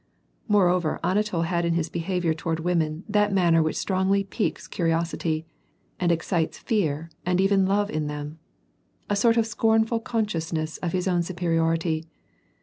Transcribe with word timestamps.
Moreover, 0.47 0.99
Anatol 1.03 1.43
had 1.45 1.63
in 1.63 1.75
his 1.75 1.87
behavior 1.87 2.33
toward 2.33 2.59
women 2.61 3.03
tliat 3.11 3.31
manner 3.31 3.61
which 3.61 3.75
strongly 3.77 4.23
piques 4.23 4.67
curiosity, 4.67 5.45
and 5.99 6.11
excites 6.11 6.57
fear, 6.57 7.11
and 7.23 7.39
even 7.39 7.67
love 7.67 7.91
in 7.91 8.07
them,— 8.07 8.39
a 9.11 9.15
sort 9.15 9.37
of 9.37 9.45
scornful 9.45 9.99
consciousness 9.99 10.77
of 10.77 10.93
his 10.93 11.07
own 11.07 11.21
superiority. 11.21 12.07